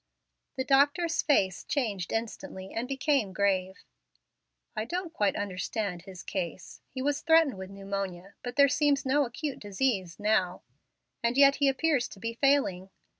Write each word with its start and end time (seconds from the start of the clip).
The 0.55 0.63
doctor's 0.63 1.21
face 1.21 1.63
changed 1.63 2.11
instantly 2.11 2.73
and 2.73 2.87
became 2.87 3.33
grave. 3.33 3.83
"I 4.75 4.83
don't 4.83 5.13
quite 5.13 5.35
understand 5.35 6.01
his 6.01 6.23
case. 6.23 6.81
He 6.89 7.03
was 7.03 7.21
threatened 7.21 7.55
with 7.59 7.69
pneumonia; 7.69 8.33
but 8.43 8.55
there 8.55 8.67
seems 8.67 9.05
no 9.05 9.25
acute 9.27 9.59
disease 9.59 10.19
now, 10.19 10.63
and 11.21 11.37
yet 11.37 11.57
he 11.57 11.69
appears 11.69 12.07
to 12.07 12.19
be 12.19 12.33
failing. 12.33 12.89